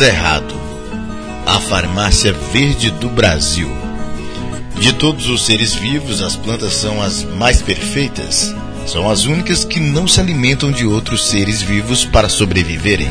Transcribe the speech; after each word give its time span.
Cerrado, 0.00 0.54
a 1.44 1.60
farmácia 1.60 2.32
verde 2.32 2.90
do 2.90 3.10
Brasil. 3.10 3.68
De 4.78 4.94
todos 4.94 5.28
os 5.28 5.44
seres 5.44 5.74
vivos, 5.74 6.22
as 6.22 6.34
plantas 6.36 6.72
são 6.72 7.02
as 7.02 7.22
mais 7.22 7.60
perfeitas. 7.60 8.54
São 8.86 9.10
as 9.10 9.26
únicas 9.26 9.62
que 9.62 9.78
não 9.78 10.08
se 10.08 10.18
alimentam 10.18 10.72
de 10.72 10.86
outros 10.86 11.28
seres 11.28 11.60
vivos 11.60 12.02
para 12.02 12.30
sobreviverem. 12.30 13.10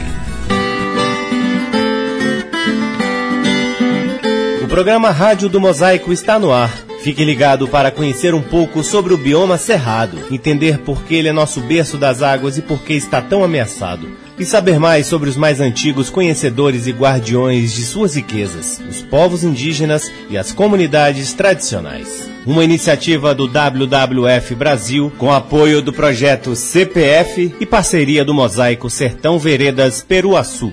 Programa 4.79 5.11
Rádio 5.11 5.49
do 5.49 5.59
Mosaico 5.59 6.13
está 6.13 6.39
no 6.39 6.53
ar. 6.53 6.73
Fique 7.03 7.25
ligado 7.25 7.67
para 7.67 7.91
conhecer 7.91 8.33
um 8.33 8.41
pouco 8.41 8.81
sobre 8.81 9.13
o 9.13 9.17
bioma 9.17 9.57
cerrado, 9.57 10.17
entender 10.31 10.77
por 10.77 11.03
que 11.03 11.15
ele 11.15 11.27
é 11.27 11.33
nosso 11.33 11.59
berço 11.59 11.97
das 11.97 12.23
águas 12.23 12.57
e 12.57 12.61
por 12.61 12.81
que 12.81 12.93
está 12.93 13.21
tão 13.21 13.43
ameaçado, 13.43 14.07
e 14.39 14.45
saber 14.45 14.79
mais 14.79 15.05
sobre 15.05 15.27
os 15.29 15.35
mais 15.35 15.59
antigos 15.59 16.09
conhecedores 16.09 16.87
e 16.87 16.93
guardiões 16.93 17.73
de 17.73 17.83
suas 17.83 18.15
riquezas, 18.15 18.81
os 18.89 19.01
povos 19.01 19.43
indígenas 19.43 20.09
e 20.29 20.37
as 20.37 20.53
comunidades 20.53 21.33
tradicionais. 21.33 22.29
Uma 22.45 22.63
iniciativa 22.63 23.35
do 23.35 23.47
WWF 23.47 24.55
Brasil 24.55 25.11
com 25.17 25.29
apoio 25.29 25.81
do 25.81 25.91
projeto 25.91 26.55
CPF 26.55 27.53
e 27.59 27.65
parceria 27.65 28.23
do 28.23 28.33
Mosaico 28.33 28.89
Sertão 28.89 29.37
Veredas 29.37 30.01
Peruaçu. 30.01 30.71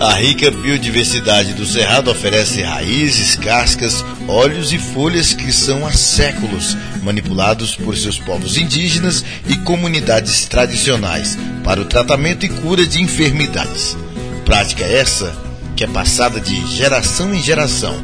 A 0.00 0.12
rica 0.12 0.48
biodiversidade 0.48 1.54
do 1.54 1.66
Cerrado 1.66 2.08
oferece 2.08 2.62
raízes, 2.62 3.34
cascas, 3.34 4.04
óleos 4.28 4.72
e 4.72 4.78
folhas 4.78 5.34
que 5.34 5.50
são 5.50 5.84
há 5.84 5.90
séculos 5.90 6.76
manipulados 7.02 7.74
por 7.74 7.96
seus 7.96 8.16
povos 8.16 8.56
indígenas 8.56 9.24
e 9.48 9.56
comunidades 9.56 10.44
tradicionais 10.44 11.36
para 11.64 11.80
o 11.80 11.84
tratamento 11.84 12.46
e 12.46 12.48
cura 12.48 12.86
de 12.86 13.02
enfermidades. 13.02 13.96
Prática 14.44 14.84
essa 14.84 15.36
que 15.74 15.82
é 15.82 15.88
passada 15.88 16.40
de 16.40 16.64
geração 16.68 17.34
em 17.34 17.42
geração. 17.42 18.00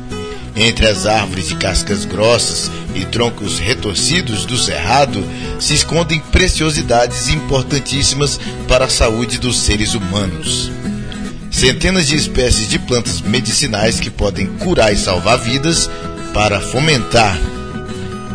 Entre 0.57 0.89
as 0.89 1.07
árvores 1.07 1.47
de 1.47 1.55
cascas 1.55 2.05
grossas 2.05 2.73
e 2.97 3.05
troncos 3.05 3.61
retorcidos 3.61 4.45
do 4.45 4.59
cerrado 4.59 5.25
se 5.61 5.75
escondem 5.75 6.19
preciosidades 6.19 7.29
importantíssimas 7.29 8.41
para 8.67 8.87
a 8.87 8.91
saúde 8.91 9.39
dos 9.39 9.61
seres 9.61 9.95
humanos 9.95 10.73
centenas 11.55 12.09
de 12.09 12.17
espécies 12.17 12.69
de 12.69 12.81
plantas 12.81 13.21
medicinais 13.21 14.01
que 14.01 14.11
podem 14.11 14.47
curar 14.59 14.93
e 14.93 14.97
salvar 14.97 15.39
vidas 15.39 15.89
para 16.33 16.61
fomentar 16.61 17.39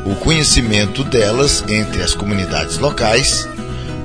o 0.06 0.16
conhecimento 0.16 1.04
delas 1.04 1.62
entre 1.68 2.02
as 2.02 2.14
comunidades 2.14 2.78
locais. 2.78 3.48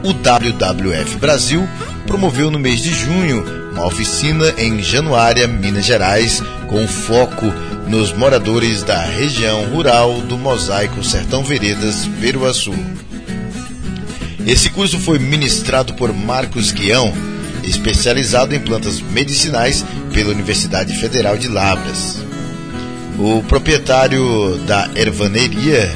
O 0.03 0.12
WWF 0.12 1.17
Brasil 1.19 1.67
promoveu 2.09 2.51
no 2.51 2.59
mês 2.59 2.83
de 2.83 2.92
junho 2.92 3.45
uma 3.73 3.87
oficina 3.87 4.53
em 4.59 4.83
Januária, 4.83 5.47
Minas 5.47 5.85
Gerais, 5.85 6.42
com 6.67 6.87
foco 6.89 7.55
nos 7.87 8.12
moradores 8.12 8.83
da 8.83 9.01
região 9.01 9.65
rural 9.67 10.20
do 10.23 10.37
Mosaico 10.37 11.05
Sertão 11.05 11.45
Veredas, 11.45 12.09
Peruaçu. 12.20 12.75
Esse 14.45 14.70
curso 14.70 14.98
foi 14.98 15.20
ministrado 15.20 15.95
por 15.95 16.12
Marcos 16.12 16.73
Guião, 16.73 17.15
especializado 17.65 18.55
em 18.55 18.61
plantas 18.61 19.01
medicinais 19.01 19.84
pela 20.12 20.31
Universidade 20.31 20.95
Federal 20.95 21.37
de 21.37 21.48
Lavras. 21.48 22.23
O 23.19 23.43
proprietário 23.45 24.59
da 24.67 24.91
ervaneria, 24.97 25.91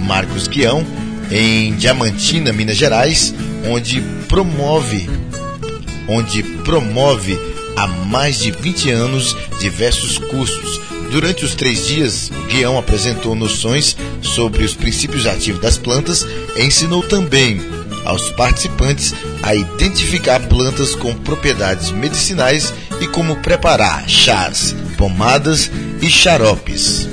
Marcos 0.00 0.46
Guião, 0.46 0.86
em 1.30 1.74
Diamantina, 1.74 2.52
Minas 2.52 2.76
Gerais, 2.76 3.34
onde 3.66 4.00
promove 4.28 5.08
onde 6.08 6.42
promove 6.42 7.38
há 7.76 7.86
mais 7.86 8.38
de 8.38 8.50
20 8.50 8.90
anos 8.90 9.36
diversos 9.60 10.18
cursos. 10.18 10.80
Durante 11.10 11.44
os 11.44 11.54
três 11.54 11.86
dias, 11.86 12.30
Guião 12.48 12.78
apresentou 12.78 13.34
noções 13.34 13.96
sobre 14.20 14.64
os 14.64 14.74
princípios 14.74 15.26
ativos 15.26 15.60
das 15.60 15.76
plantas 15.76 16.26
e 16.56 16.62
ensinou 16.62 17.02
também 17.02 17.60
aos 18.04 18.30
participantes 18.30 19.14
a 19.42 19.54
identificar 19.54 20.40
plantas 20.48 20.94
com 20.94 21.14
propriedades 21.14 21.90
medicinais 21.90 22.72
e 23.00 23.06
como 23.06 23.36
preparar 23.36 24.08
chás, 24.08 24.74
pomadas 24.96 25.70
e 26.00 26.06
xaropes. 26.08 27.08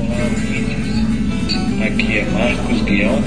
Olá, 0.00 1.86
aqui 1.86 2.18
é 2.18 2.24
Marcos 2.32 2.82
Guião, 2.82 3.22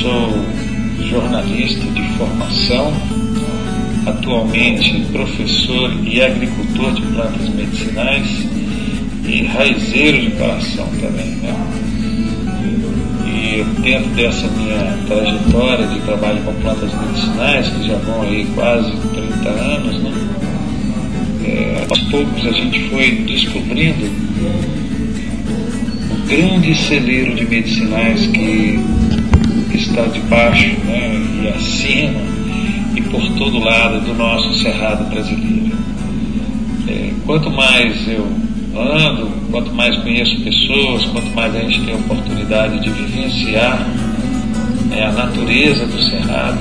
sou 0.00 0.56
jornalista 1.08 1.86
de 1.86 2.16
formação, 2.16 2.92
atualmente 4.06 5.04
professor 5.12 5.92
e 6.04 6.22
agricultor 6.22 6.94
de 6.94 7.02
plantas 7.02 7.48
medicinais 7.48 8.28
e 9.24 9.44
raizeiro 9.44 10.20
de 10.20 10.30
coração 10.36 10.86
também. 11.00 11.36
Né? 11.36 11.85
Dentro 13.64 14.10
dessa 14.10 14.46
minha 14.48 14.98
trajetória 15.06 15.86
de 15.86 16.00
trabalho 16.00 16.42
com 16.42 16.52
plantas 16.54 16.90
medicinais, 16.92 17.68
que 17.68 17.86
já 17.86 17.96
vão 17.96 18.22
aí 18.22 18.46
quase 18.54 18.92
30 19.14 19.48
anos, 19.48 19.98
né? 20.02 20.12
É, 21.44 21.86
aos 21.88 22.00
poucos 22.10 22.46
a 22.46 22.52
gente 22.52 22.88
foi 22.88 23.10
descobrindo 23.26 24.04
o 26.10 26.28
grande 26.28 26.74
celeiro 26.74 27.34
de 27.34 27.46
medicinais 27.46 28.26
que 28.26 28.80
está 29.72 30.02
debaixo 30.02 30.68
né, 30.84 31.22
e 31.42 31.48
acima 31.48 32.20
e 32.96 33.02
por 33.02 33.22
todo 33.36 33.58
lado 33.58 34.04
do 34.04 34.14
nosso 34.14 34.54
cerrado 34.62 35.08
brasileiro. 35.08 35.76
É, 36.88 37.12
quanto 37.24 37.50
mais 37.50 38.08
eu 38.08 38.26
ando, 38.80 39.30
quanto 39.50 39.72
mais 39.72 39.96
conheço 39.98 40.40
pessoas, 40.42 41.04
quanto 41.06 41.34
mais 41.34 41.54
a 41.54 41.60
gente 41.60 41.80
tem 41.82 41.94
a 41.94 41.98
oportunidade 41.98 42.80
de 42.80 42.90
vivenciar 42.90 43.86
é, 44.92 45.04
a 45.04 45.12
natureza 45.12 45.86
do 45.86 46.00
cerrado, 46.10 46.58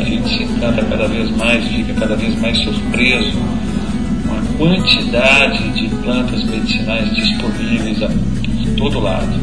a 0.00 0.04
gente 0.04 0.28
se 0.28 0.42
encanta 0.44 0.82
cada 0.84 1.06
vez 1.08 1.30
mais, 1.36 1.64
fica 1.68 1.92
cada 1.94 2.16
vez 2.16 2.40
mais 2.40 2.56
surpreso 2.58 3.38
com 4.26 4.34
a 4.34 4.58
quantidade 4.58 5.68
de 5.70 5.88
plantas 5.96 6.44
medicinais 6.44 7.14
disponíveis 7.14 8.02
a, 8.02 8.08
por 8.08 8.74
todo 8.76 9.00
lado. 9.00 9.40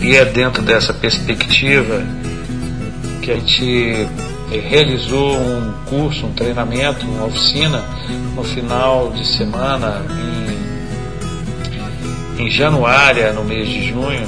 E 0.00 0.16
é 0.16 0.24
dentro 0.24 0.62
dessa 0.62 0.92
perspectiva 0.92 2.02
que 3.20 3.30
a 3.30 3.34
gente 3.36 4.08
é, 4.52 4.60
realizou 4.68 5.36
um 5.36 5.72
curso, 5.86 6.26
um 6.26 6.32
treinamento, 6.32 7.06
uma 7.06 7.26
oficina 7.26 7.84
no 8.34 8.42
final 8.42 9.12
de 9.12 9.26
semana 9.26 10.02
em 10.10 10.61
em 12.38 12.50
Januária, 12.50 13.32
no 13.32 13.44
mês 13.44 13.68
de 13.68 13.88
junho, 13.88 14.26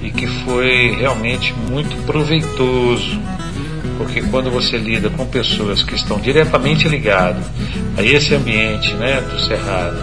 e 0.00 0.10
que 0.10 0.26
foi 0.26 0.96
realmente 0.98 1.54
muito 1.70 1.96
proveitoso, 2.04 3.20
porque 3.98 4.20
quando 4.22 4.50
você 4.50 4.76
lida 4.76 5.08
com 5.10 5.26
pessoas 5.26 5.82
que 5.82 5.94
estão 5.94 6.18
diretamente 6.18 6.88
ligadas 6.88 7.44
a 7.96 8.02
esse 8.02 8.34
ambiente 8.34 8.92
né, 8.94 9.20
do 9.20 9.40
Cerrado 9.40 9.98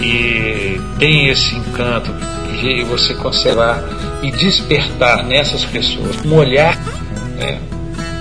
e 0.00 0.80
tem 0.98 1.28
esse 1.28 1.54
encanto 1.54 2.12
e 2.62 2.82
você 2.84 3.14
consegue 3.14 3.56
lá 3.56 3.82
e 4.22 4.30
despertar 4.32 5.24
nessas 5.24 5.64
pessoas 5.64 6.16
um 6.24 6.34
olhar 6.34 6.76
né, 7.38 7.60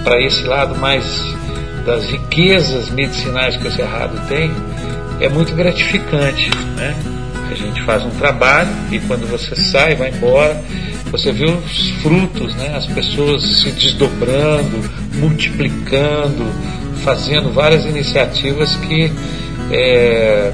para 0.03 0.21
esse 0.21 0.43
lado 0.43 0.77
mais 0.77 1.03
das 1.85 2.05
riquezas 2.05 2.89
medicinais 2.89 3.57
que 3.57 3.67
o 3.67 3.71
Cerrado 3.71 4.19
tem, 4.27 4.51
é 5.19 5.27
muito 5.27 5.53
gratificante, 5.55 6.49
né? 6.75 6.95
A 7.51 7.55
gente 7.55 7.81
faz 7.83 8.03
um 8.05 8.11
trabalho 8.11 8.69
e 8.91 8.99
quando 8.99 9.29
você 9.29 9.55
sai, 9.55 9.95
vai 9.95 10.09
embora, 10.09 10.61
você 11.11 11.31
vê 11.31 11.45
os 11.45 11.89
frutos, 12.01 12.55
né? 12.55 12.75
as 12.75 12.85
pessoas 12.85 13.41
se 13.61 13.71
desdobrando, 13.71 14.89
multiplicando, 15.15 16.45
fazendo 17.03 17.51
várias 17.51 17.85
iniciativas 17.85 18.75
que 18.75 19.11
é, 19.71 20.51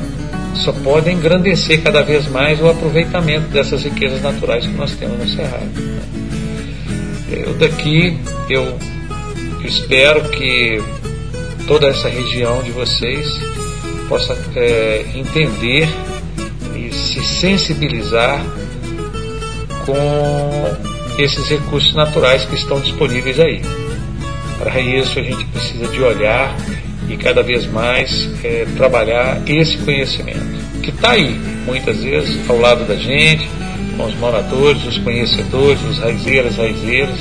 só 0.56 0.72
podem 0.72 1.16
engrandecer 1.18 1.82
cada 1.82 2.02
vez 2.02 2.28
mais 2.28 2.62
o 2.62 2.70
aproveitamento 2.70 3.48
dessas 3.50 3.84
riquezas 3.84 4.22
naturais 4.22 4.66
que 4.66 4.74
nós 4.74 4.92
temos 4.92 5.20
no 5.20 5.28
Cerrado. 5.28 5.66
Né? 5.76 6.02
Eu 7.30 7.54
daqui, 7.56 8.18
eu 8.50 8.78
espero 9.64 10.30
que 10.30 10.82
toda 11.68 11.88
essa 11.88 12.08
região 12.08 12.62
de 12.64 12.72
vocês 12.72 13.28
possa 14.08 14.38
é, 14.56 15.06
entender 15.16 15.90
se 16.96 17.24
sensibilizar 17.24 18.44
com 19.86 21.22
esses 21.22 21.48
recursos 21.48 21.94
naturais 21.94 22.46
que 22.46 22.56
estão 22.56 22.80
disponíveis 22.80 23.40
aí. 23.40 23.62
Para 24.60 24.80
isso 24.80 25.20
a 25.20 25.22
gente 25.22 25.46
precisa 25.46 25.88
de 25.88 26.02
olhar 26.02 26.56
e 27.10 27.18
cada 27.18 27.44
vez 27.44 27.66
mais 27.72 28.30
é, 28.44 28.66
trabalhar 28.76 29.42
esse 29.48 29.78
conhecimento 29.80 30.66
que 30.82 30.90
está 30.90 31.12
aí, 31.12 31.40
muitas 31.66 32.02
vezes 32.04 32.50
ao 32.50 32.60
lado 32.60 32.86
da 32.86 32.96
gente, 32.96 33.50
com 33.98 34.06
os 34.06 34.16
moradores, 34.16 34.86
os 34.86 34.98
conhecedores, 35.00 35.82
os 35.84 36.00
raizeiras, 36.00 36.58
raizeiras, 36.58 37.18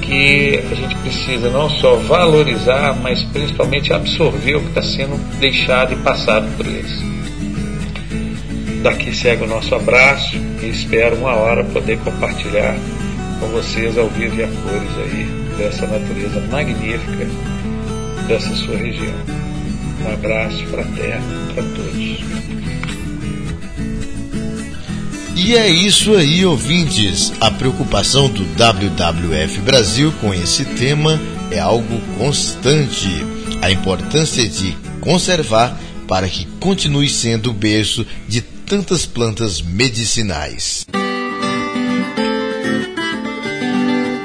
que 0.00 0.60
a 0.70 0.74
gente 0.74 0.96
precisa 0.96 1.48
não 1.50 1.70
só 1.70 1.96
valorizar, 1.96 2.98
mas 3.00 3.22
principalmente 3.24 3.92
absorver 3.92 4.56
o 4.56 4.60
que 4.60 4.68
está 4.68 4.82
sendo 4.82 5.16
deixado 5.38 5.92
e 5.92 5.96
passado 5.96 6.46
por 6.56 6.66
eles. 6.66 7.11
Daqui 8.82 9.14
segue 9.14 9.44
o 9.44 9.46
nosso 9.46 9.72
abraço 9.76 10.36
e 10.60 10.66
espero 10.66 11.16
uma 11.16 11.34
hora 11.34 11.62
poder 11.62 11.98
compartilhar 11.98 12.76
com 13.38 13.46
vocês 13.46 13.96
ao 13.96 14.08
vivo 14.08 14.34
e 14.34 14.42
a 14.42 14.48
cores 14.48 14.98
aí 14.98 15.24
dessa 15.56 15.86
natureza 15.86 16.40
magnífica 16.50 17.28
dessa 18.26 18.52
sua 18.56 18.76
região. 18.76 19.14
Um 20.04 20.12
abraço 20.12 20.66
fraterno 20.66 21.54
para 21.54 21.62
todos. 21.62 22.18
E 25.36 25.54
é 25.54 25.68
isso 25.68 26.14
aí, 26.14 26.44
ouvintes. 26.44 27.32
A 27.40 27.52
preocupação 27.52 28.28
do 28.28 28.42
WWF 28.42 29.60
Brasil 29.60 30.12
com 30.20 30.34
esse 30.34 30.64
tema 30.64 31.20
é 31.52 31.60
algo 31.60 32.00
constante. 32.18 33.08
A 33.60 33.70
importância 33.70 34.48
de 34.48 34.76
conservar 35.00 35.78
para 36.08 36.28
que 36.28 36.46
continue 36.58 37.08
sendo 37.08 37.50
o 37.50 37.54
berço 37.54 38.04
de 38.28 38.42
tantas 38.72 39.04
plantas 39.04 39.60
medicinais. 39.60 40.86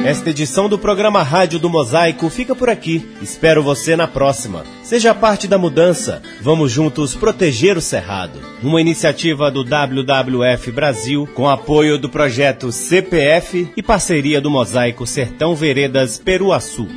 Esta 0.05 0.29
edição 0.29 0.69
do 0.69 0.79
programa 0.79 1.21
Rádio 1.21 1.59
do 1.59 1.69
Mosaico 1.69 2.29
fica 2.29 2.55
por 2.55 2.69
aqui. 2.69 3.05
Espero 3.21 3.61
você 3.61 3.97
na 3.97 4.07
próxima. 4.07 4.63
Seja 4.83 5.13
parte 5.13 5.49
da 5.49 5.57
mudança. 5.57 6.21
Vamos 6.41 6.71
juntos 6.71 7.13
proteger 7.13 7.75
o 7.75 7.81
Cerrado. 7.81 8.39
Uma 8.63 8.79
iniciativa 8.79 9.51
do 9.51 9.65
WWF 9.65 10.71
Brasil 10.71 11.27
com 11.35 11.49
apoio 11.49 11.97
do 11.97 12.07
projeto 12.07 12.71
CPF 12.71 13.69
e 13.75 13.83
parceria 13.83 14.39
do 14.39 14.49
Mosaico 14.49 15.05
Sertão 15.05 15.57
Veredas 15.57 16.17
Peruaçu. 16.17 16.87